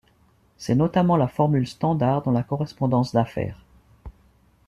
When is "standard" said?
1.67-2.23